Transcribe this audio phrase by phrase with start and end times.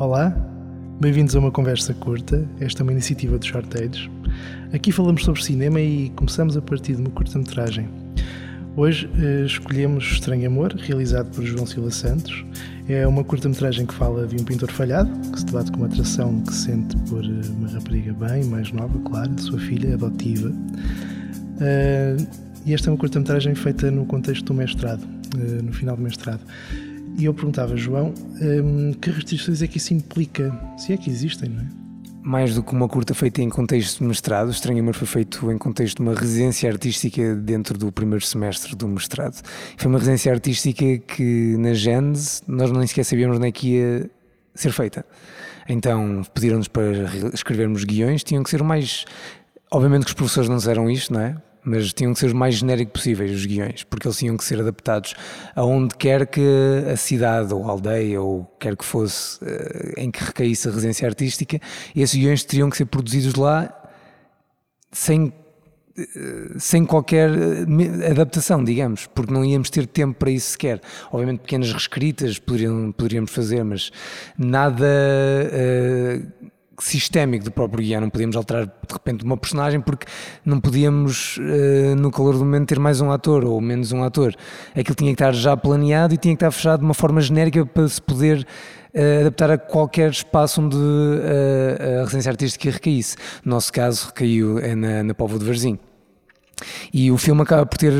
[0.00, 0.32] Olá,
[1.00, 2.46] bem-vindos a uma conversa curta.
[2.60, 4.08] Esta é uma iniciativa dos Shortage.
[4.72, 7.88] Aqui falamos sobre cinema e começamos a partir de uma curta-metragem.
[8.76, 12.44] Hoje eh, escolhemos Estranho Amor, realizado por João Silva Santos.
[12.88, 16.42] É uma curta-metragem que fala de um pintor falhado, que se debate com uma atração
[16.42, 20.50] que sente por eh, uma rapariga bem mais nova, claro, sua filha adotiva.
[21.58, 22.24] Uh,
[22.64, 25.02] e esta é uma curta-metragem feita no contexto do mestrado,
[25.64, 26.42] no final do mestrado.
[27.18, 30.56] E eu perguntava, João, um, que restrições é que isso implica?
[30.76, 31.66] Se é que existem, não é?
[32.22, 35.58] Mais do que uma curta feita em contexto de mestrado, Estranho Amor foi feito em
[35.58, 39.42] contexto de uma residência artística dentro do primeiro semestre do mestrado.
[39.76, 44.10] Foi uma residência artística que, na Gênese, nós nem sequer sabíamos onde é que ia
[44.54, 45.04] ser feita.
[45.68, 46.84] Então pediram-nos para
[47.34, 49.04] escrevermos guiões, tinham que ser o mais.
[49.72, 51.36] Obviamente que os professores não disseram isto, não é?
[51.68, 54.60] Mas tinham que ser os mais genéricos possíveis os guiões, porque eles tinham que ser
[54.60, 55.14] adaptados
[55.54, 56.40] a onde quer que
[56.90, 61.06] a cidade ou a aldeia ou quer que fosse eh, em que recaísse a residência
[61.06, 61.60] artística,
[61.94, 63.72] esses guiões teriam que ser produzidos lá
[64.90, 65.32] sem
[65.98, 70.80] eh, sem qualquer eh, adaptação, digamos, porque não íamos ter tempo para isso sequer.
[71.10, 73.90] Obviamente pequenas reescritas poderiam, poderíamos fazer, mas
[74.36, 76.48] nada uh,
[76.82, 80.06] sistémico do próprio guião, não podíamos alterar de repente uma personagem porque
[80.44, 84.34] não podíamos, uh, no calor do momento, ter mais um ator ou menos um ator.
[84.74, 87.64] Aquilo tinha que estar já planeado e tinha que estar fechado de uma forma genérica
[87.66, 88.46] para se poder
[88.94, 93.16] uh, adaptar a qualquer espaço onde uh, a residência artística recaísse.
[93.44, 95.78] No nosso caso, recaiu na, na Povo de Varzim.
[96.92, 97.92] E o filme acaba por ter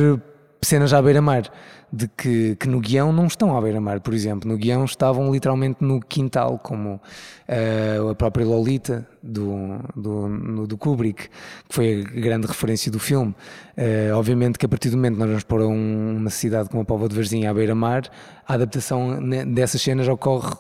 [0.61, 1.51] cenas à beira-mar
[1.91, 4.49] de que, que, no guião não estão à beira-mar, por exemplo.
[4.49, 11.29] No guião estavam literalmente no quintal, como uh, a própria Lolita do, do, do, Kubrick,
[11.69, 13.35] que foi a grande referência do filme.
[13.77, 16.83] Uh, obviamente que a partir do momento que nós vamos para um, uma cidade como
[16.83, 18.03] a Póvoa de Varzim à beira-mar,
[18.47, 20.53] a adaptação dessas cenas ocorre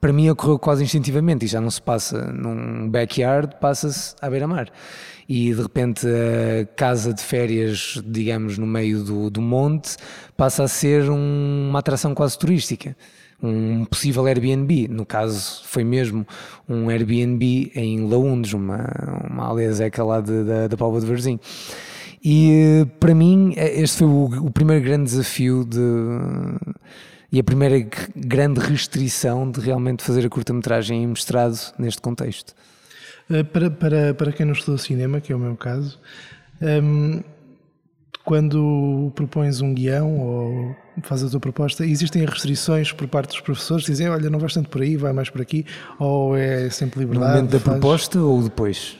[0.00, 4.70] para mim ocorreu quase instintivamente e já não se passa num backyard, passa-se à beira-mar
[5.28, 9.96] e de repente a casa de férias, digamos, no meio do, do monte,
[10.36, 12.96] passa a ser um, uma atração quase turística.
[13.42, 16.26] Um possível Airbnb, no caso foi mesmo
[16.68, 18.86] um Airbnb em Laundes, uma,
[19.30, 21.38] uma aldeia zeca lá de, da, da Póvoa de Varzim.
[22.24, 25.78] E para mim, este foi o, o primeiro grande desafio de,
[27.34, 27.84] e a primeira
[28.14, 32.54] grande restrição de realmente fazer a curta-metragem em mestrado neste contexto.
[33.28, 35.98] Eh, para, para, para quem não estudou cinema, que é o meu caso,
[36.62, 37.24] um, ehm,
[38.24, 43.84] quando propões um guião ou fazes a tua proposta, existem restrições por parte dos professores?
[43.84, 45.66] Dizem, olha, não vais tanto por aí, vai mais por aqui?
[45.98, 47.32] Ou é sempre liberdade?
[47.32, 47.80] No momento da faz...
[47.80, 48.96] proposta ou depois?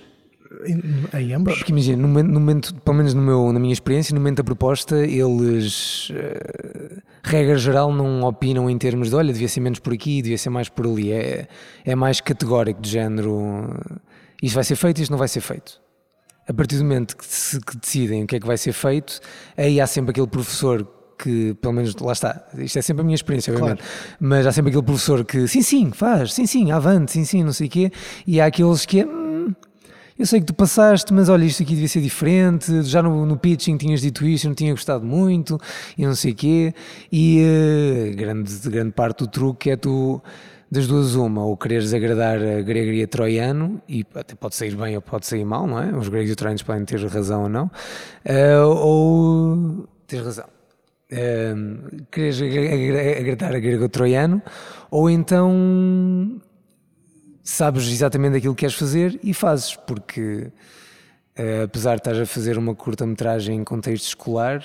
[0.67, 1.57] Em, em ambos?
[1.57, 4.45] Porque imagina, no no momento, pelo menos no meu, na minha experiência, no momento da
[4.45, 9.93] proposta, eles, uh, regra geral, não opinam em termos de olha, devia ser menos por
[9.93, 11.13] aqui, devia ser mais por ali.
[11.13, 11.49] É,
[11.85, 13.69] é mais categórico, de género
[14.45, 15.81] isto vai ser feito, isto não vai ser feito.
[16.47, 19.19] A partir do momento que, se, que decidem o que é que vai ser feito,
[19.57, 20.87] aí há sempre aquele professor
[21.19, 24.17] que, pelo menos, lá está, isto é sempre a minha experiência, obviamente, claro.
[24.21, 27.53] mas há sempre aquele professor que, sim, sim, faz, sim, sim, avante, sim, sim, não
[27.53, 27.93] sei o quê,
[28.27, 29.24] e há aqueles que, hum,
[30.19, 33.37] eu sei que tu passaste, mas olha, isto aqui devia ser diferente, já no, no
[33.37, 35.59] pitching tinhas dito isto, eu não tinha gostado muito,
[35.99, 36.75] e não sei o quê,
[37.11, 40.23] e uh, grande, grande parte do truque é tu
[40.71, 44.75] das duas uma, ou quereres agradar a grego e a troiano, e até pode sair
[44.77, 45.97] bem ou pode sair mal, não é?
[45.97, 50.47] Os gregos e os troianos podem ter razão ou não, uh, ou tens razão.
[51.13, 54.43] Uh, queres agradar a grego troiano,
[54.91, 56.41] ou então
[57.45, 60.51] sabes exatamente aquilo que queres fazer e fazes, porque
[61.39, 64.65] uh, apesar de estás a fazer uma curta-metragem em contexto escolar,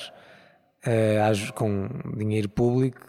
[0.88, 3.06] uh, com dinheiro público,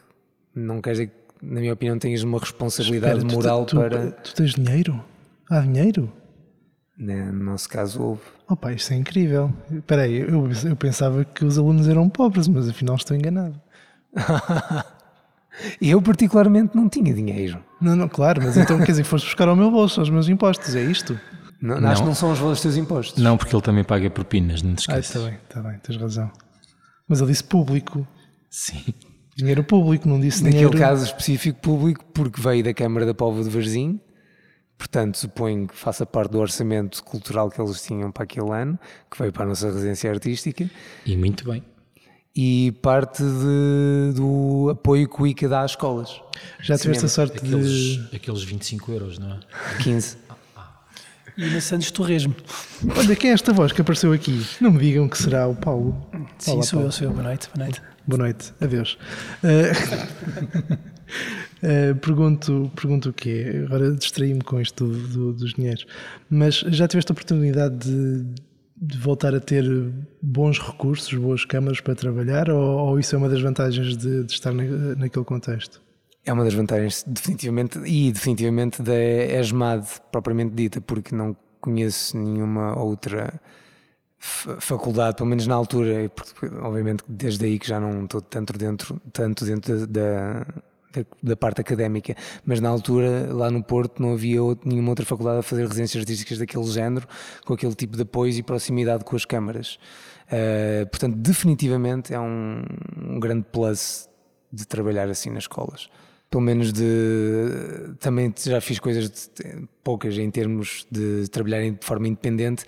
[0.54, 4.10] não quer dizer que na minha opinião, tens uma responsabilidade Espera, moral tu, tu, para.
[4.12, 5.02] Tu tens dinheiro?
[5.48, 6.12] Há dinheiro?
[6.96, 8.22] No nosso caso, houve.
[8.46, 9.52] Opa, isso é incrível.
[9.70, 13.58] Espera aí, eu, eu pensava que os alunos eram pobres, mas afinal estou enganado.
[15.80, 17.62] eu, particularmente, não tinha dinheiro.
[17.80, 20.28] Não, não, claro, mas então quer dizer que foste buscar ao meu bolso, aos meus
[20.28, 21.18] impostos, é isto?
[21.60, 21.90] Não, não.
[21.90, 23.22] Acho que não são os valores dos teus impostos.
[23.22, 25.16] Não, porque ele também paga propinas, não te esqueças.
[25.16, 26.30] Ah, está bem, está bem, tens razão.
[27.06, 28.06] Mas ele disse público.
[28.48, 28.94] Sim.
[29.36, 30.78] Dinheiro público, não disse Naquele dinheiro...
[30.78, 34.00] caso específico público, porque veio da Câmara da Póvoa de Varzim,
[34.76, 38.78] portanto suponho que faça parte do orçamento cultural que eles tinham para aquele ano,
[39.10, 40.68] que veio para a nossa residência artística.
[41.06, 41.64] E muito bem.
[42.34, 46.20] E parte de, do apoio que o ICA dá às escolas.
[46.62, 48.16] Já tiveste a sorte aqueles, de...
[48.16, 49.38] Aqueles 25 euros, não é?
[49.82, 50.16] 15.
[51.36, 52.34] E na Santos Torresmo.
[52.96, 54.44] Olha, quem é esta voz que apareceu aqui?
[54.60, 56.06] Não me digam que será o Paulo.
[56.38, 56.88] Sim, Olá, sou Paulo.
[56.88, 57.12] eu, sou eu.
[57.12, 57.82] Boa noite, boa noite.
[58.06, 58.52] Boa noite.
[58.60, 58.98] Adeus.
[59.42, 59.72] Uh,
[61.64, 63.62] uh, pergunto, pergunto o quê?
[63.64, 65.86] Agora distraí-me com isto do, do, dos dinheiros.
[66.28, 68.24] Mas já tiveste a oportunidade de,
[68.80, 69.64] de, voltar a ter
[70.22, 72.50] bons recursos, boas câmaras para trabalhar?
[72.50, 74.64] Ou, ou isso é uma das vantagens de, de estar na,
[74.96, 75.80] naquele contexto?
[76.24, 82.78] É uma das vantagens, definitivamente, e definitivamente da ESMAD propriamente dita, porque não conheço nenhuma
[82.78, 83.40] outra
[84.18, 89.00] faculdade, pelo menos na altura, porque obviamente desde aí que já não estou tanto dentro,
[89.12, 90.46] tanto dentro da,
[90.92, 92.14] da, da, parte académica,
[92.44, 96.00] mas na altura lá no Porto não havia outro, nenhuma outra faculdade a fazer residências
[96.00, 97.06] artísticas daquele género,
[97.44, 99.78] com aquele tipo de apoio e proximidade com as câmaras.
[100.26, 102.62] Uh, portanto, definitivamente é um,
[102.96, 104.08] um grande plus
[104.52, 105.88] de trabalhar assim nas escolas.
[106.28, 112.06] Pelo menos de também já fiz coisas de, poucas em termos de trabalhar de forma
[112.06, 112.64] independente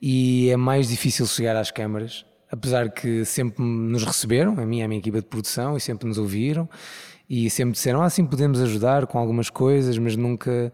[0.00, 4.82] e é mais difícil chegar às câmaras, apesar que sempre nos receberam, a mim e
[4.82, 6.68] a minha equipa de produção, e sempre nos ouviram
[7.32, 10.70] e sempre disseram, ah sim, podemos ajudar com algumas coisas, mas nunca,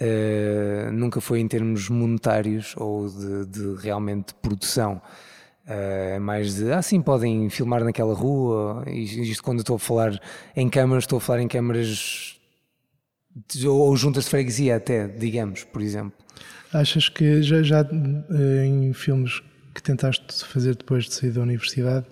[0.00, 5.02] uh, nunca foi em termos monetários ou de, de realmente produção.
[5.66, 10.20] Uh, mais de, ah sim, podem filmar naquela rua, e isto quando estou a falar
[10.54, 12.38] em câmaras, estou a falar em câmaras
[13.66, 16.12] ou juntas de freguesia até, digamos, por exemplo.
[16.72, 19.42] Achas que já, já eh, em filmes
[19.74, 22.06] que tentaste fazer depois de sair da universidade,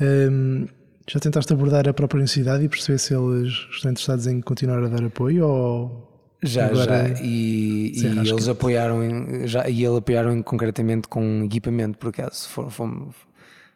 [0.00, 0.66] ehm,
[1.10, 4.86] já tentaste abordar a própria universidade e perceber se eles estão interessados em continuar a
[4.86, 6.08] dar apoio ou
[6.40, 7.20] já, Agora, já.
[7.20, 9.00] E, e eles apoiaram,
[9.44, 12.48] já, e ele apoiaram concretamente com equipamento, por acaso.
[12.48, 13.14] Foram, foram,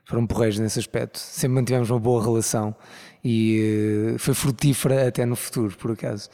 [0.04, 1.18] foram porreiros nesse aspecto.
[1.18, 2.72] Sempre mantivemos uma boa relação
[3.22, 6.30] e uh, foi frutífera até no futuro, por acaso.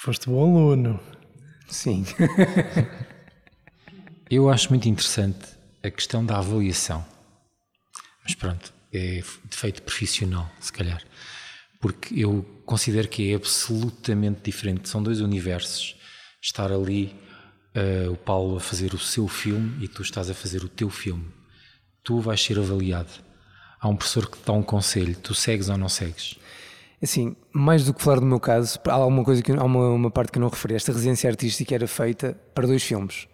[0.00, 0.98] Foste bom aluno.
[1.68, 2.04] Sim.
[4.28, 5.46] Eu acho muito interessante
[5.82, 7.06] a questão da avaliação.
[8.24, 11.02] Mas pronto, é defeito profissional, se calhar.
[11.80, 14.88] Porque eu considero que é absolutamente diferente.
[14.88, 15.96] São dois universos.
[16.42, 17.14] Estar ali,
[17.76, 20.90] uh, o Paulo a fazer o seu filme e tu estás a fazer o teu
[20.90, 21.26] filme.
[22.02, 23.10] Tu vais ser avaliado.
[23.80, 25.14] Há um professor que te dá um conselho.
[25.16, 26.36] Tu segues ou não segues?
[27.00, 30.10] Assim, mais do que falar do meu caso, há uma coisa que há uma, uma
[30.10, 30.74] parte que não referi.
[30.74, 33.28] Esta residência artística era feita para dois filmes.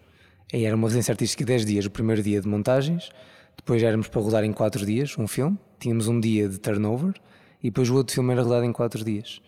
[0.53, 3.09] E era uma residência artística de 10 dias, o primeiro dia de montagens,
[3.57, 7.13] depois éramos para rodar em 4 dias um filme, tínhamos um dia de turnover
[7.61, 9.41] e depois o outro filme era rodado em 4 dias.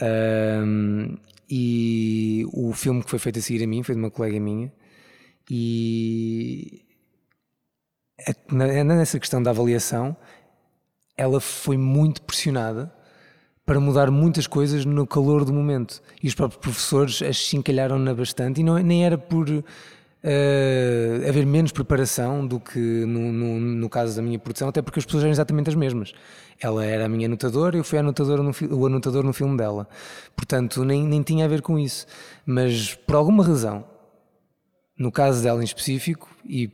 [0.00, 1.16] Um,
[1.48, 4.72] e o filme que foi feito a seguir a mim foi de uma colega minha
[5.50, 6.82] e
[8.50, 10.16] nessa questão da avaliação
[11.16, 12.92] ela foi muito pressionada
[13.64, 16.02] para mudar muitas coisas no calor do momento.
[16.22, 19.46] E os próprios professores achincalharam-na bastante, e não, nem era por
[20.24, 24.98] uh, haver menos preparação do que no, no, no, caso da minha produção, até porque
[24.98, 26.12] as pessoas eram exatamente as mesmas.
[26.58, 29.86] Ela era a minha anotadora, eu fui anotadora no, o anotador no filme dela.
[30.34, 32.06] Portanto, nem, nem tinha a ver com isso.
[32.46, 33.84] Mas, por alguma razão,
[34.98, 36.66] no caso dela em específico, e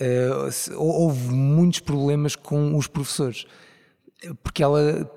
[0.00, 3.46] uh, houve muitos problemas com os professores.
[4.42, 5.10] Porque ela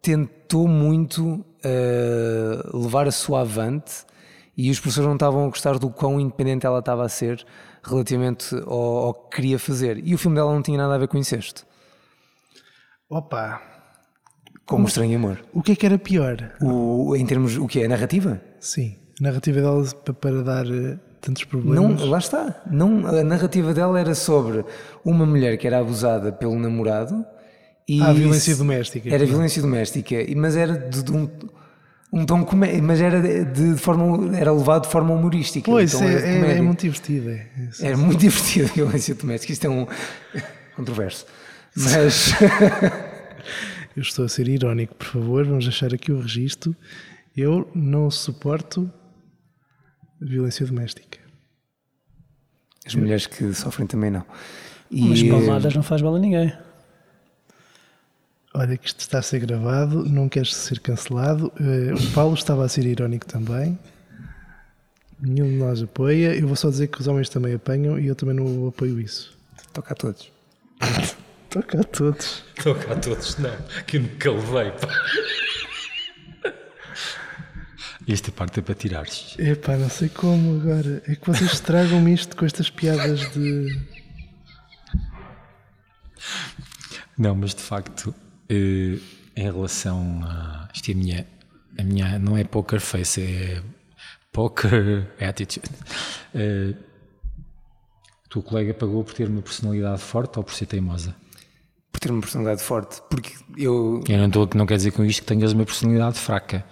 [0.00, 4.06] tentou muito uh, levar a sua avante
[4.56, 7.44] e os professores não estavam a gostar do quão independente ela estava a ser
[7.82, 10.00] relativamente ao, ao que queria fazer.
[10.04, 11.66] E o filme dela não tinha nada a ver com incesto.
[13.08, 13.60] Opa!
[14.64, 15.44] Como o Estranho Amor.
[15.52, 16.52] O que é que era pior?
[16.60, 17.84] O, em termos, o que é?
[17.84, 18.40] A narrativa?
[18.58, 18.96] Sim.
[19.20, 19.84] A narrativa dela
[20.20, 22.00] para dar uh, tantos problemas.
[22.00, 22.62] Não, lá está.
[22.68, 24.64] Não, a narrativa dela era sobre
[25.04, 27.24] uma mulher que era abusada pelo namorado
[27.88, 29.14] e ah, violência doméstica.
[29.14, 31.30] Era violência doméstica, mas era de, de um,
[32.12, 35.70] um tom comé mas era de, de, forma era levado de forma humorística.
[35.70, 37.30] Pois, é, é, é, muito divertido.
[37.30, 37.48] É,
[37.80, 39.52] é era muito divertido a violência doméstica.
[39.52, 39.86] Isto é um
[40.76, 41.26] controverso.
[41.76, 42.32] Mas
[43.96, 46.74] eu estou a ser irónico, por favor, vamos deixar aqui o registro.
[47.36, 48.90] Eu não suporto
[50.20, 51.18] violência doméstica.
[52.86, 54.24] As mulheres que sofrem também não.
[54.90, 55.08] E...
[55.08, 56.52] Mas palmadas não faz mal a ninguém.
[58.58, 61.52] Olha que isto está a ser gravado, não queres ser cancelado.
[61.60, 63.78] Uh, o Paulo estava a ser irónico também.
[65.20, 66.34] Nenhum de nós apoia.
[66.34, 69.36] Eu vou só dizer que os homens também apanham e eu também não apoio isso.
[69.74, 70.32] Toca a todos.
[71.50, 72.44] Toca a todos.
[72.62, 73.54] Toca a todos, não.
[73.86, 74.88] Que nunca levei, pá.
[78.08, 79.36] Esta parte é para tirares.
[79.38, 81.02] Epá, não sei como agora.
[81.06, 83.78] É que vocês estragam-me isto com estas piadas de.
[87.18, 88.14] Não, mas de facto,
[88.48, 90.68] em relação a.
[90.74, 91.26] Isto é a minha,
[91.78, 92.18] a minha.
[92.18, 93.62] Não é poker face, é
[94.32, 95.70] poker attitude.
[96.36, 96.76] Uh,
[98.28, 101.16] tua colega pagou por ter uma personalidade forte ou por ser teimosa?
[101.96, 103.00] por ter uma personalidade forte.
[103.08, 104.04] Porque eu.
[104.06, 106.64] Eu não, estou, não quer dizer com isto que tenhas uma personalidade fraca.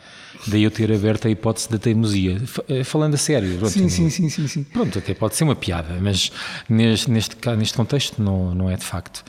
[0.46, 2.40] Daí eu ter aberto a hipótese da teimosia.
[2.68, 3.56] Eh, falando a sério.
[3.56, 4.62] Pronto, sim, sim, sim, sim, sim.
[4.64, 6.30] Pronto, até pode ser uma piada, mas
[6.68, 9.24] neste, neste, neste contexto não, não é de facto.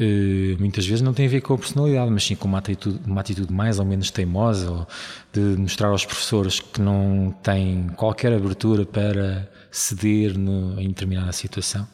[0.00, 3.00] Uh, muitas vezes não tem a ver com a personalidade, mas sim com uma atitude,
[3.06, 4.86] uma atitude mais ou menos teimosa, ou
[5.32, 11.86] de mostrar aos professores que não têm qualquer abertura para ceder no, em determinada situação.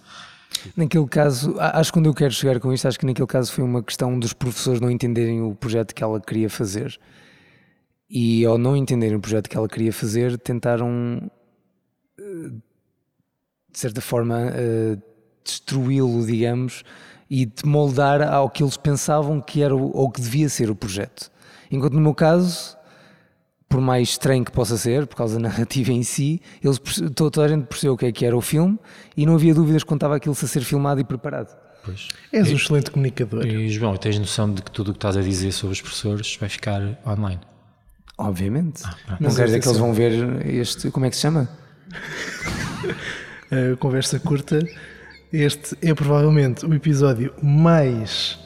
[0.76, 3.64] Naquele caso, acho que quando eu quero chegar com isto, acho que naquele caso foi
[3.64, 6.98] uma questão dos professores não entenderem o projeto que ela queria fazer.
[8.10, 11.30] E ao não entenderem o projeto que ela queria fazer, tentaram,
[12.18, 12.50] eh,
[13.70, 14.96] de certa forma, eh,
[15.48, 16.84] destruí-lo, digamos,
[17.30, 21.30] e de moldar ao que eles pensavam que era ou que devia ser o projeto.
[21.70, 22.76] Enquanto no meu caso,
[23.68, 26.80] por mais estranho que possa ser, por causa da narrativa em si, eles,
[27.14, 28.78] toda a gente percebeu o que é que era o filme
[29.16, 31.56] e não havia dúvidas quanto estava aquilo a ser filmado e preparado.
[31.84, 32.08] Pois.
[32.32, 33.46] És um excelente comunicador.
[33.46, 36.36] E, João, tens noção de que tudo o que estás a dizer sobre os professores
[36.38, 37.40] vai ficar online?
[38.16, 38.82] Obviamente.
[38.84, 40.90] Ah, não quer dizer que eles vão ver este.
[40.90, 41.48] Como é que se chama?
[43.78, 44.58] conversa curta.
[45.32, 48.38] Este é provavelmente o episódio mais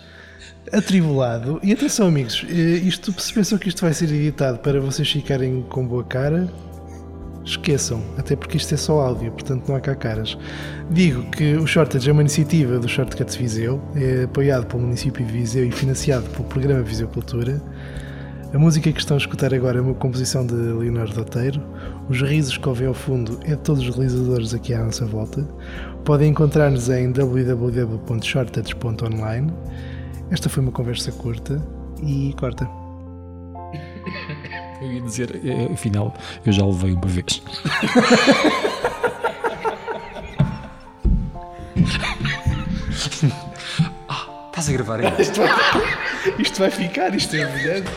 [0.73, 1.61] atribulado.
[1.63, 5.63] E atenção, amigos, eh, isto, se pensam que isto vai ser editado para vocês ficarem
[5.69, 6.53] com boa cara,
[7.45, 10.37] esqueçam, até porque isto é só áudio, portanto não há cá caras.
[10.91, 15.33] Digo que o Shortage é uma iniciativa do Shortcuts Viseu, é apoiado pelo município de
[15.33, 17.63] Viseu e financiado pelo programa Viseu Cultura.
[18.53, 21.61] A música que estão a escutar agora é uma composição de Leonardo Oteiro.
[22.09, 25.49] Os risos que ouvem ao fundo é de todos os realizadores aqui à nossa volta.
[26.05, 29.51] Podem encontrar-nos em www.shortage.online
[30.33, 31.63] esta foi uma conversa curta
[32.03, 32.67] e corta.
[34.81, 36.15] Eu ia dizer, é, afinal,
[36.47, 37.43] eu já levei uma vez.
[44.09, 45.21] ah, estás a gravar ainda?
[45.21, 45.51] Isto vai,
[46.41, 47.91] isto vai ficar, isto é brilhante.